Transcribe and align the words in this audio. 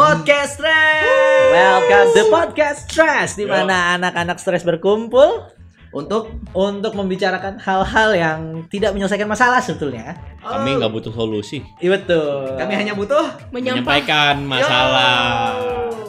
Podcast 0.00 0.56
Stress. 0.56 1.04
Welcome 1.52 2.08
to 2.16 2.22
Podcast 2.32 2.78
Stress 2.88 3.36
di 3.36 3.44
mana 3.44 4.00
anak-anak 4.00 4.40
stres 4.40 4.64
berkumpul 4.64 5.44
Untuk 5.92 6.40
untuk 6.56 6.96
membicarakan 6.96 7.60
hal-hal 7.60 8.16
yang 8.16 8.40
tidak 8.72 8.96
menyelesaikan 8.96 9.28
masalah 9.28 9.60
sebetulnya. 9.60 10.16
Kami 10.40 10.80
nggak 10.80 10.88
butuh 10.88 11.12
solusi, 11.12 11.60
Iya 11.84 12.00
betul. 12.00 12.56
kami 12.56 12.80
hanya 12.80 12.96
butuh 12.96 13.28
menyampaikan 13.52 14.40
masalah. 14.48 15.52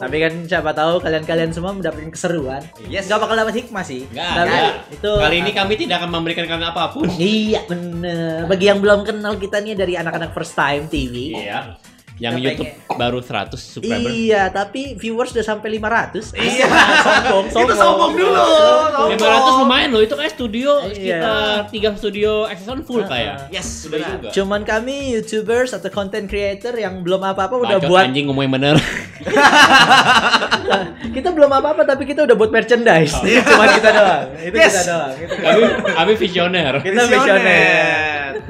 Tapi 0.00 0.16
kan 0.24 0.32
siapa 0.48 0.72
tahu 0.72 0.96
kalian-kalian 0.96 1.52
semua 1.52 1.76
mendapatkan 1.76 2.08
keseruan. 2.08 2.64
Yes. 2.88 3.12
Gak 3.12 3.20
bakal 3.20 3.36
dapat 3.36 3.60
hikmah 3.60 3.84
sih. 3.84 4.08
Nggak 4.08 4.32
Tapi 4.40 4.58
itu 4.96 5.10
Kali 5.20 5.36
ini 5.44 5.52
kami 5.52 5.76
tidak 5.76 6.00
akan 6.00 6.16
memberikan 6.16 6.48
kalian 6.48 6.64
apa 6.72 6.96
pun. 6.96 7.12
Iya 7.12 7.68
bener. 7.68 8.48
Bagi 8.48 8.72
yang 8.72 8.80
belum 8.80 9.04
kenal 9.04 9.36
kita 9.36 9.60
nih 9.60 9.76
dari 9.76 10.00
anak-anak 10.00 10.32
First 10.32 10.56
Time 10.56 10.88
TV. 10.88 11.36
Iya. 11.36 11.91
Yang 12.14 12.34
Kita 12.34 12.44
YouTube 12.44 12.70
baru 12.92 13.18
100 13.18 13.56
subscriber. 13.56 14.08
Iya, 14.08 14.42
tapi 14.48 14.94
viewers 14.94 15.32
udah 15.32 15.42
sampai 15.42 15.68
500. 15.72 16.32
Iya. 16.36 16.66
sombong, 17.00 17.46
sombong. 17.48 17.64
Kita 17.64 17.74
sombong 17.74 18.12
dulu. 18.14 18.36
sombong. 18.36 19.08
500 19.16 19.60
lumayan 19.60 19.88
loh, 19.90 20.00
itu 20.00 20.12
kayak 20.12 20.32
studio 20.32 20.70
Iya. 20.84 20.92
sekitar 20.92 21.38
3 21.66 21.96
studio 21.96 22.30
Exxon 22.46 22.80
full 22.82 23.02
kayak. 23.02 23.48
Yes, 23.48 23.86
Udah 23.86 23.96
benar. 23.96 24.10
juga. 24.12 24.28
Cuman 24.30 24.60
kami 24.62 24.94
YouTubers 25.12 25.72
atau 25.72 25.88
content 25.88 26.24
creator 26.24 26.74
yang 26.74 27.00
belum 27.00 27.22
apa-apa 27.22 27.54
udah 27.58 27.76
Bacot 27.78 27.88
buat 27.88 28.04
anjing 28.04 28.24
ngomongin 28.26 28.50
bener. 28.50 28.76
kita 31.12 31.28
belum 31.30 31.50
apa-apa 31.50 31.82
tapi 31.84 32.04
kita 32.04 32.22
udah 32.22 32.34
buat 32.34 32.50
merchandise. 32.50 33.14
Cuma 33.18 33.64
kita 33.70 33.88
doang. 33.90 34.24
Itu 34.38 34.54
Yes. 34.54 34.74
kita 34.74 34.82
doang. 34.86 35.12
Itu 35.16 35.32
kita. 35.32 35.42
kami 35.42 35.62
kami 35.92 36.12
visioner. 36.16 36.72
Kita 36.80 37.02
visioner. 37.04 38.01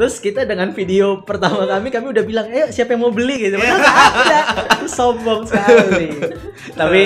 Terus 0.02 0.18
kita 0.18 0.42
dengan 0.42 0.74
video 0.74 1.22
pertama 1.22 1.62
kami 1.62 1.86
kami 1.88 2.10
udah 2.10 2.26
bilang, 2.26 2.50
"Ayo 2.50 2.74
siapa 2.74 2.90
yang 2.90 3.06
mau 3.06 3.14
beli?" 3.14 3.38
gitu. 3.40 3.54
Padahal 3.54 3.78
nggak 3.78 3.98
ada. 4.18 4.40
Itu 4.74 4.86
sombong 4.90 5.46
sekali. 5.46 6.10
tapi 6.74 7.02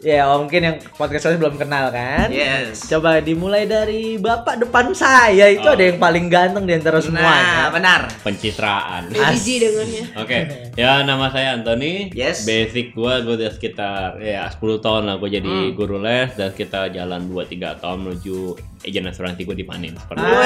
ya 0.00 0.24
mungkin 0.32 0.60
yang 0.64 0.76
podcast 0.96 1.28
saya 1.28 1.36
belum 1.36 1.60
kenal 1.60 1.92
kan? 1.92 2.32
Yes. 2.32 2.88
Coba 2.88 3.20
dimulai 3.20 3.68
dari 3.68 4.16
bapak 4.16 4.56
depan 4.58 4.96
saya 4.96 5.52
itu 5.52 5.60
Oh. 5.60 5.76
ada 5.76 5.84
yang 5.84 6.00
paling 6.00 6.32
ganteng 6.32 6.64
di 6.64 6.72
antara 6.72 6.96
Nah, 6.96 7.04
semuanya. 7.04 7.68
benar. 7.68 8.00
Pencitraan. 8.24 9.12
Jijik 9.12 9.60
dengannya. 9.60 10.04
Oke, 10.16 10.38
ya 10.80 11.04
nama 11.04 11.28
saya 11.28 11.52
Anthony. 11.52 12.08
Yes. 12.10 12.48
Basic 12.48 12.96
gua 12.96 13.20
gua 13.20 13.36
udah 13.36 13.52
sekitar 13.52 14.16
ya 14.16 14.48
10 14.48 14.80
tahun 14.80 15.04
lah 15.04 15.20
gua 15.20 15.28
jadi 15.28 15.44
Hmm. 15.44 15.76
guru 15.76 16.00
les 16.00 16.32
dan 16.32 16.56
kita 16.56 16.88
jalan 16.88 17.20
2 17.28 17.44
3 17.44 17.76
tahun 17.76 18.00
menuju 18.00 18.56
agen 18.80 19.04
asuransi 19.12 19.40
gua 19.44 19.56
di 19.56 19.64
Panin 19.68 19.92
seperti 19.92 20.20
itu. 20.24 20.36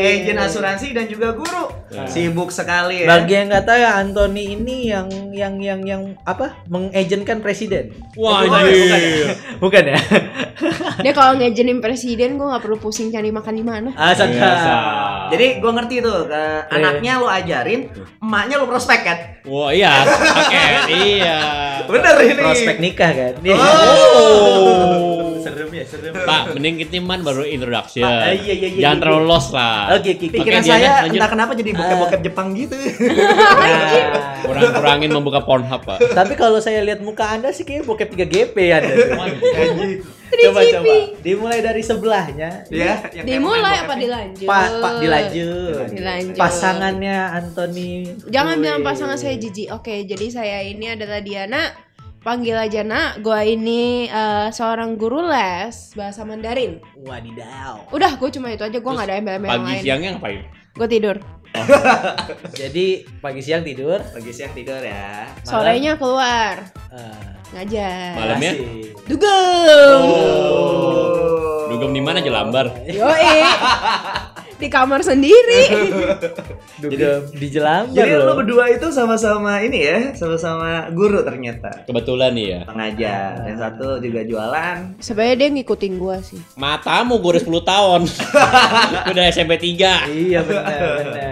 Agen 0.00 0.38
asuransi 0.38 0.86
dan 0.90 1.04
juga 1.06 1.28
guru. 1.34 1.70
Ya. 1.90 2.06
Sibuk 2.06 2.50
sekali 2.50 3.02
ya. 3.02 3.06
Bagi 3.06 3.34
yang 3.34 3.46
nggak 3.50 3.64
tahu 3.66 3.78
ya 3.78 3.90
Anthony 4.02 4.44
ini 4.58 4.76
yang 4.90 5.06
yang 5.30 5.54
yang 5.62 5.80
yang 5.86 6.02
apa 6.26 6.58
mengagenkan 6.66 7.42
presiden. 7.42 7.94
Wah, 8.18 8.46
bukan, 8.46 8.62
anjir. 8.66 8.78
bukan 8.78 9.00
ya? 9.00 9.34
Bukan 9.58 9.84
ya? 9.86 9.98
Dia 11.04 11.12
kalau 11.16 11.32
ngejenin 11.40 11.80
presiden 11.80 12.36
gue 12.36 12.44
nggak 12.44 12.60
perlu 12.60 12.76
pusing 12.76 13.08
cari 13.08 13.32
makan 13.32 13.54
di 13.56 13.64
mana. 13.64 13.90
Ah, 13.96 14.12
sangka. 14.12 14.52
Jadi 15.32 15.62
gua 15.62 15.72
ngerti 15.80 16.04
tuh, 16.04 16.28
ke 16.28 16.42
anaknya 16.68 17.22
lo 17.22 17.30
ajarin, 17.30 17.88
emaknya 18.20 18.60
lo 18.60 18.66
prospek 18.68 19.00
kan? 19.00 19.18
Wah, 19.48 19.72
iya. 19.72 20.04
Oke, 20.04 20.64
iya. 20.92 21.38
Bener 21.88 22.14
ini. 22.26 22.42
prospek 22.42 22.76
nikah 22.82 23.10
kan. 23.14 23.32
Oh. 23.56 25.00
serem. 25.00 25.09
Pak, 25.98 26.42
mending 26.54 26.74
kita 26.80 26.98
man 27.02 27.20
baru 27.20 27.42
introduction. 27.42 28.06
Ah, 28.06 28.30
iya, 28.30 28.54
iya, 28.54 28.68
iya, 28.70 28.80
Jangan 28.80 28.96
iya. 28.96 29.02
terlalu 29.02 29.24
lost 29.26 29.50
lah. 29.50 29.98
Oke, 29.98 30.10
oke. 30.16 30.26
Pikiran 30.30 30.62
saya 30.62 30.78
Diana, 30.78 30.94
lanjut. 31.04 31.18
entah 31.18 31.30
kenapa 31.30 31.52
jadi 31.58 31.70
bokep-bokep 31.74 32.20
Jepang 32.22 32.48
gitu. 32.54 32.76
Nah, 32.76 34.38
Kurang-kurangin 34.46 35.10
membuka 35.10 35.40
Pornhub, 35.42 35.82
Pak. 35.84 35.98
tapi 36.14 36.34
kalau 36.34 36.58
saya 36.58 36.82
lihat 36.82 37.00
muka 37.02 37.26
Anda 37.26 37.50
sih 37.50 37.62
kayak 37.62 37.86
bokep 37.86 38.08
3 38.14 38.26
GP 38.26 38.56
ada. 38.70 38.88
Anjing. 38.90 40.00
coba 40.30 40.60
coba. 40.62 40.94
Dimulai 41.20 41.58
dari 41.58 41.82
sebelahnya. 41.82 42.50
Ya, 42.70 43.02
Dimulai 43.26 43.82
apa 43.82 43.94
dilanjut? 43.98 44.46
Pak, 44.46 44.66
Pak 44.78 44.92
dilanjut. 45.02 45.86
Dilanjut. 45.90 46.38
Pasangannya 46.38 47.18
Anthony. 47.34 48.14
Jangan 48.30 48.56
Wih. 48.58 48.62
bilang 48.62 48.80
pasangan 48.86 49.18
saya 49.18 49.34
jijik. 49.36 49.74
Oke, 49.74 50.06
jadi 50.06 50.26
saya 50.30 50.58
ini 50.62 50.86
adalah 50.94 51.18
Diana. 51.18 51.89
Panggil 52.20 52.52
aja 52.52 52.80
nak. 52.82 53.24
Gua 53.24 53.40
ini 53.40 54.04
eh, 54.04 54.48
seorang 54.50 54.94
guru 54.94 55.24
les 55.24 55.72
bahasa 55.94 56.20
Mandarin. 56.20 56.76
Wadidaw. 56.98 57.88
Udah, 57.90 58.12
gue 58.14 58.28
cuma 58.30 58.48
itu 58.48 58.60
aja. 58.60 58.76
Gue 58.76 58.92
nggak 58.92 59.08
ada 59.08 59.16
embel-embel 59.16 59.48
yang 59.48 59.56
Pagi 59.58 59.72
lain. 59.72 59.82
siangnya 59.82 60.08
ngapain? 60.14 60.40
Gue 60.70 60.86
tidur. 60.86 61.16
Jadi 62.54 62.86
pagi 63.18 63.40
siang 63.40 63.64
tidur. 63.64 63.98
Pagi 64.06 64.30
siang 64.30 64.52
tidur 64.52 64.78
ya. 64.78 65.26
Sorenya 65.42 65.96
keluar 65.96 66.62
Ah, 66.88 67.34
ngajar. 67.52 68.14
Malamnya? 68.14 68.52
Dugem. 69.02 69.98
Oh. 70.06 71.66
Dugem 71.68 71.90
di 71.90 71.98
mana 71.98 72.20
Jelambar? 72.20 72.70
Yoi. 72.86 73.42
Di 74.60 74.68
kamar 74.68 75.00
sendiri. 75.00 75.72
Dugem 76.84 77.32
di 77.32 77.48
Jelambar 77.48 77.96
Jadi 77.96 78.12
lo 78.16 78.32
berdua 78.36 78.68
itu 78.68 78.92
sama-sama 78.92 79.60
ini 79.64 79.80
ya, 79.84 79.98
sama-sama 80.12 80.88
guru 80.92 81.24
ternyata. 81.24 81.88
Kebetulan 81.88 82.36
nih 82.36 82.46
ya. 82.46 82.60
Pengajar, 82.68 83.30
yang 83.48 83.58
satu 83.58 84.00
juga 84.04 84.20
jualan. 84.24 85.00
Sebenarnya 85.00 85.36
dia 85.40 85.48
ngikutin 85.56 85.92
gua 85.96 86.20
sih. 86.20 86.40
Matamu 86.60 87.16
gue 87.20 87.40
udah 87.40 87.42
10 87.42 87.72
tahun. 87.72 88.00
udah 89.16 89.24
SMP 89.32 89.56
3. 89.56 90.12
Iya 90.12 90.40
benar 90.44 90.80
benar. 91.00 91.29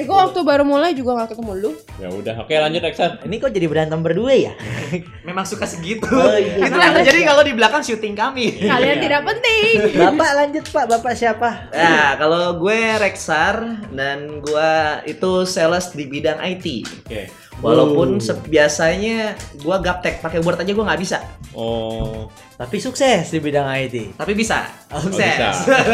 Ya 0.00 0.08
gua 0.08 0.32
waktu 0.32 0.40
baru 0.40 0.64
mulai 0.64 0.96
juga 0.96 1.12
gak 1.20 1.36
ketemu 1.36 1.52
lu. 1.60 1.70
Ya 2.00 2.08
udah, 2.08 2.34
oke 2.40 2.48
lanjut 2.56 2.80
Reksan. 2.80 3.20
Ini 3.28 3.36
kok 3.36 3.52
jadi 3.52 3.66
berantem 3.68 4.00
berdua 4.00 4.32
ya? 4.32 4.52
Memang 5.28 5.44
suka 5.44 5.68
segitu. 5.68 6.08
Oh, 6.08 6.32
iya. 6.40 6.56
Itu 6.56 6.72
yang 6.72 6.96
terjadi 6.96 7.20
kalau 7.28 7.44
di 7.44 7.52
belakang 7.52 7.84
syuting 7.84 8.16
kami. 8.16 8.56
Kalian 8.72 8.96
tidak 8.96 9.28
penting. 9.28 10.00
Bapak 10.00 10.30
lanjut 10.40 10.64
Pak, 10.72 10.84
Bapak 10.88 11.12
siapa? 11.12 11.68
Nah, 11.68 12.16
kalau 12.16 12.56
gue 12.56 12.80
Rexar 12.96 13.84
dan 13.92 14.40
gue 14.40 14.72
itu 15.04 15.44
sales 15.44 15.92
di 15.92 16.08
bidang 16.08 16.40
IT. 16.40 16.66
Oke. 17.04 17.39
Walaupun 17.60 18.08
Oh. 18.10 18.22
se- 18.22 18.40
biasanya 18.42 19.32
gue 19.54 19.76
gaptek 19.78 20.18
pakai 20.18 20.40
Word 20.40 20.58
aja 20.58 20.68
gue 20.68 20.80
nggak 20.82 21.00
bisa, 21.00 21.18
Oh, 21.50 22.30
Tapi 22.54 22.76
sukses 22.76 23.26
di 23.26 23.38
bidang 23.38 23.66
IT. 23.66 24.14
tapi 24.14 24.32
bisa. 24.32 24.64
oh, 24.88 24.96
Sukses. 24.98 25.18
bisa. 25.18 25.48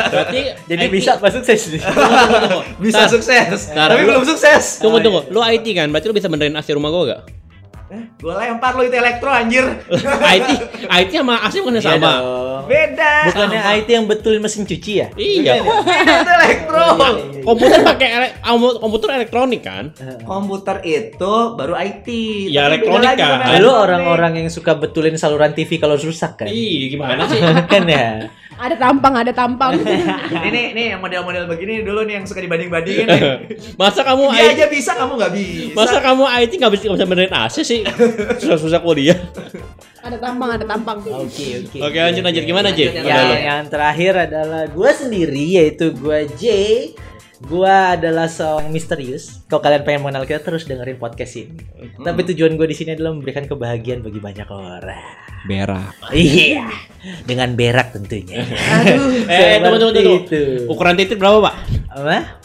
Berarti 0.06 0.38
Jadi 0.71 0.82
IT 0.84 0.93
bisa 0.93 1.10
apa 1.15 1.26
sukses 1.28 1.60
nih? 1.69 1.81
Tunggu, 1.81 2.03
tunggu, 2.21 2.38
tunggu. 2.41 2.60
bisa 2.78 3.00
Tar, 3.00 3.09
sukses, 3.09 3.59
Tar, 3.69 3.87
tapi 3.88 4.00
lu- 4.00 4.09
belum 4.10 4.25
sukses. 4.26 4.65
Tunggu, 4.78 4.99
tunggu. 5.00 5.21
Lu 5.28 5.41
IT 5.41 5.66
kan? 5.72 5.88
Berarti 5.88 6.06
lu 6.06 6.15
bisa 6.15 6.26
benerin 6.26 6.55
AC 6.55 6.69
rumah 6.71 6.88
gua 6.88 7.03
gak? 7.09 7.21
Gue 8.16 8.32
lempar 8.32 8.74
lo 8.74 8.82
itu 8.82 8.92
elektro 8.92 9.28
anjir. 9.28 9.62
IT, 10.34 10.48
IT 10.82 11.10
sama 11.14 11.38
AC 11.38 11.54
bukan 11.56 11.74
Iya 11.76 11.86
sama? 11.88 12.02
dong. 12.02 12.24
Beda. 12.66 13.12
Bukannya 13.30 13.60
Sama. 13.60 13.76
IT 13.76 13.88
yang 13.88 14.04
betulin 14.04 14.41
mesin 14.41 14.62
cuci 14.62 14.92
ya? 14.97 15.06
Iya. 15.14 15.62
Beda 15.62 15.86
itu 16.19 16.32
elektro. 16.34 16.82
Komputer 17.44 17.78
pakai 17.84 18.08
ele- 18.10 18.34
kompu- 18.41 18.78
komputer 18.78 19.08
elektronik 19.14 19.62
kan? 19.62 19.94
Komputer 20.20 20.82
itu 20.82 21.34
baru 21.54 21.75
IT. 21.76 22.06
Ya, 22.50 22.66
Tapi 22.66 22.82
beda 22.82 22.91
elektronik 22.91 23.10
kan. 23.14 23.38
elektronik. 23.46 23.70
orang-orang 23.78 24.32
yang 24.36 24.48
suka 24.48 24.75
betulin 24.75 25.14
saluran 25.14 25.52
TV 25.52 25.78
kalau 25.78 25.94
rusak 25.94 26.34
kan? 26.36 26.50
Ih, 26.50 26.91
gimana 26.91 27.22
sih? 27.25 27.38
kan 27.70 27.86
ya. 27.86 28.26
Ada 28.56 28.77
tampang, 28.81 29.12
ada 29.12 29.33
tampang. 29.37 29.72
ini 30.49 30.72
nih 30.72 30.84
yang 30.97 31.00
model-model 31.05 31.44
begini 31.44 31.84
dulu 31.84 32.09
nih 32.09 32.21
yang 32.21 32.25
suka 32.25 32.41
dibanding-bandingin 32.41 33.06
nih. 33.06 33.22
Masa 33.81 34.00
kamu 34.00 34.33
Dia 34.33 34.41
IT 34.41 34.53
aja 34.56 34.67
bisa, 34.72 34.91
kamu 34.97 35.12
nggak 35.21 35.33
bisa. 35.37 35.77
Masa 35.77 35.99
kamu 36.00 36.25
IT 36.25 36.53
nggak 36.56 36.72
bisa 36.72 36.83
bisa 36.89 37.05
benerin 37.05 37.34
AC 37.37 37.56
sih? 37.61 37.81
Susah-susah 38.41 38.81
kuliah. 38.81 39.19
ada 40.00 40.17
tampang, 40.22 40.49
ada 40.55 40.65
tampang. 40.65 40.97
Oke 41.03 41.67
oke. 41.67 41.78
Oke, 41.83 41.99
lanjut 41.99 42.22
lanjut 42.25 42.44
gimana, 42.47 42.69
J? 42.72 42.94
Lu. 42.94 43.11
yang 43.11 43.67
terakhir 43.67 44.31
adalah 44.31 44.65
gue 44.71 44.91
sendiri 44.94 45.61
yaitu 45.61 45.93
gue 45.93 46.19
J. 46.41 46.44
Gue 47.36 47.69
adalah 47.69 48.32
seorang 48.32 48.72
misterius. 48.72 49.44
Kalau 49.44 49.60
kalian 49.60 49.84
pengen 49.84 50.08
mengenal 50.08 50.24
kita 50.24 50.41
terus 50.41 50.64
dengerin 50.64 50.97
podcast 50.97 51.36
ini. 51.36 51.60
Tapi 52.00 52.24
tujuan 52.32 52.56
gue 52.56 52.64
di 52.64 52.72
sini 52.72 52.97
adalah 52.97 53.12
memberikan 53.12 53.44
kebahagiaan 53.44 54.00
bagi 54.00 54.16
banyak 54.16 54.49
orang. 54.49 55.05
Berak. 55.44 55.93
Iya, 56.16 56.64
dengan 57.28 57.52
berak 57.52 57.93
tentunya. 57.93 58.40
Eh, 59.28 59.61
tunggu 59.61 59.76
tunggu 59.76 59.93
tunggu. 59.93 60.40
Ukuran 60.72 60.96
titik 60.96 61.20
berapa, 61.20 61.44
Pak? 61.44 61.55
Apa? 61.93 62.40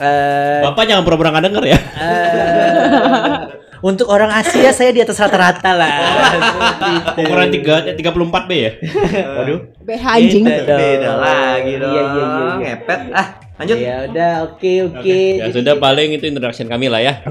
Eh, 0.00 0.60
Bapak 0.64 0.82
jangan 0.88 1.04
pura-pura 1.04 1.28
nggak 1.28 1.44
denger 1.52 1.64
ya. 1.68 1.78
eh, 2.00 3.36
untuk 3.84 4.08
orang 4.08 4.32
Asia 4.32 4.70
saya 4.72 4.94
di 4.94 5.02
atas 5.04 5.20
rata-rata 5.20 5.76
lah. 5.76 5.92
Seperti 6.32 6.88
itu. 6.88 7.10
Ukuran 7.26 7.48
3 7.52 8.00
34 8.00 8.48
B 8.48 8.52
ya. 8.56 8.70
Waduh. 9.42 9.60
BH 9.82 10.04
anjing. 10.08 10.44
Gitu 10.48 10.62
dong. 10.64 10.78
Beda 10.80 11.10
lagi 11.20 11.72
dong. 11.76 11.92
Iya 11.92 12.02
iya 12.02 12.22
iya. 12.22 12.24
iya. 12.32 12.54
Ngepet. 12.78 13.00
Ah, 13.12 13.28
Lanjut. 13.62 13.78
Ya 13.78 13.96
udah, 14.10 14.32
oke 14.50 14.72
oke. 14.90 15.18
Ya 15.38 15.46
Jadi- 15.46 15.54
sudah 15.54 15.74
paling 15.78 16.08
itu 16.18 16.24
introduction 16.26 16.66
kami 16.66 16.90
lah 16.90 16.98
ya. 16.98 17.22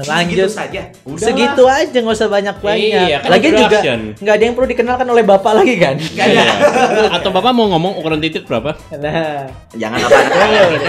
Lanjut. 0.00 0.48
saja. 0.48 0.88
Segitu 1.20 1.62
aja 1.68 1.92
nggak 1.92 2.16
usah 2.16 2.28
banyak 2.32 2.56
banyak. 2.64 3.04
Iya, 3.04 3.18
kan 3.20 3.28
lagi 3.28 3.48
juga 3.52 3.78
nggak 4.16 4.34
ada 4.34 4.44
yang 4.48 4.54
perlu 4.56 4.68
dikenalkan 4.72 5.06
oleh 5.12 5.24
bapak 5.24 5.52
lagi 5.60 5.74
kan? 5.76 5.96
Iya. 6.00 6.46
Atau 7.12 7.34
Bapak 7.34 7.50
mau 7.50 7.66
ngomong 7.66 7.98
ukuran 7.98 8.22
titik 8.22 8.46
berapa? 8.46 8.78
Nah, 8.94 9.50
Jangan 9.74 9.98
apa 10.06 10.18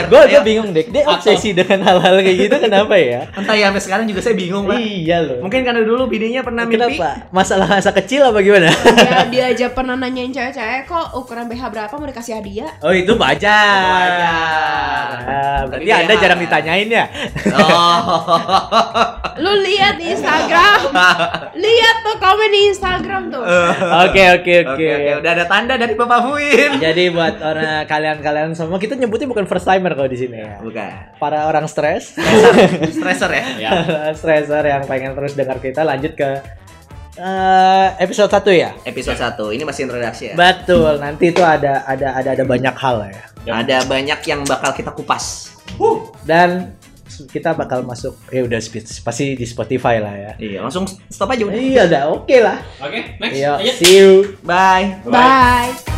gue 0.06 0.22
gue 0.30 0.42
bingung 0.46 0.70
deh. 0.72 0.86
Dia 0.88 1.04
obsesi 1.10 1.58
dengan 1.58 1.82
hal-hal 1.82 2.22
kayak 2.22 2.38
gitu 2.38 2.56
kenapa 2.62 2.94
ya? 2.96 3.26
Entah 3.34 3.58
ya 3.58 3.74
sampai 3.74 3.82
sekarang 3.82 4.06
juga 4.06 4.22
saya 4.22 4.36
bingung, 4.38 4.70
Pak. 4.70 4.78
Iya 4.78 5.18
loh. 5.26 5.40
Mungkin 5.42 5.66
karena 5.66 5.82
dulu 5.82 6.06
bininya 6.06 6.46
pernah 6.46 6.64
mimpi. 6.70 7.02
Kenapa? 7.02 7.34
Masalah 7.34 7.68
masa 7.68 7.92
kecil 7.92 8.22
apa 8.24 8.40
gimana? 8.46 8.70
dia, 8.70 9.26
dia 9.34 9.44
aja 9.52 9.66
pernah 9.74 9.98
nanyain 9.98 10.30
cewek-cewek 10.30 10.86
kok 10.86 11.18
ukuran 11.18 11.50
BH 11.50 11.64
berapa 11.74 11.94
mau 11.98 12.08
dikasih 12.08 12.38
hadiah 12.38 12.72
Oh 12.86 12.94
itu 12.94 13.18
wajar. 13.18 14.85
Ah, 15.20 15.62
berarti 15.68 15.92
anda 15.92 16.14
jarang 16.20 16.40
ditanyain 16.40 16.90
ya? 16.90 17.06
Oh. 17.56 18.40
lu 19.44 19.52
lihat 19.68 20.00
di 20.00 20.16
Instagram 20.16 20.96
lihat 21.68 21.96
tuh 22.08 22.16
komen 22.24 22.50
di 22.56 22.62
Instagram 22.72 23.28
tuh 23.28 23.44
Oke 24.08 24.24
oke 24.40 24.54
oke. 24.64 24.76
Oke, 24.76 24.88
oke, 24.92 25.12
udah 25.24 25.32
ada 25.32 25.46
tanda 25.48 25.74
dari 25.80 25.94
Bapak 25.96 26.20
Fuin. 26.28 26.72
Jadi 26.78 27.04
buat 27.12 27.40
orang 27.40 27.88
kalian-kalian 27.88 28.52
semua 28.54 28.78
kita 28.78 29.00
nyebutnya 29.00 29.28
bukan 29.28 29.48
first 29.48 29.66
timer 29.66 29.96
kalau 29.96 30.10
di 30.12 30.20
sini 30.20 30.44
ya. 30.44 30.60
Bukan. 30.60 31.18
Para 31.18 31.48
orang 31.48 31.66
stres, 31.66 32.16
Stressor 32.92 33.32
ya. 33.32 33.46
Ya. 33.66 33.72
stresser 34.14 34.62
yang 34.62 34.84
pengen 34.86 35.16
terus 35.16 35.34
dengar 35.34 35.58
kita 35.64 35.82
lanjut 35.82 36.14
ke 36.14 36.30
eh, 37.18 37.88
episode 38.04 38.30
1 38.30 38.44
ya. 38.52 38.72
Episode 38.84 39.18
1. 39.18 39.56
Ini 39.56 39.64
masih 39.64 39.82
introduksi 39.88 40.24
ya. 40.32 40.36
Betul, 40.36 41.00
nanti 41.00 41.32
itu 41.32 41.42
ada 41.42 41.88
ada 41.88 42.20
ada 42.20 42.30
ada 42.36 42.44
banyak 42.44 42.76
hal 42.76 43.10
ya. 43.10 43.35
Ada 43.46 43.86
banyak 43.86 44.20
yang 44.26 44.42
bakal 44.44 44.74
kita 44.74 44.92
kupas. 44.92 45.54
Dan 46.26 46.74
kita 47.32 47.54
bakal 47.56 47.86
masuk 47.86 48.18
ya 48.34 48.44
udah 48.44 48.60
sp- 48.60 49.06
pasti 49.06 49.38
di 49.38 49.46
Spotify 49.46 50.02
lah 50.02 50.14
ya. 50.14 50.32
Iya, 50.42 50.60
langsung 50.66 50.84
stop 50.90 51.32
aja 51.32 51.48
udah. 51.48 51.56
Iya 51.56 51.82
udah 51.88 52.04
oke 52.12 52.38
lah. 52.42 52.58
Oke, 52.82 53.00
next. 53.22 53.36
Iya, 53.38 53.52
see 53.78 53.94
you. 54.02 54.12
Bye. 54.44 55.00
bye 55.06 55.95